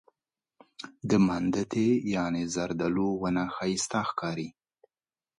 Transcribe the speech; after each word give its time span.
زردالو 2.55 3.07
ونه 3.21 3.43
ښایسته 3.55 3.99
ښکاري. 4.09 4.49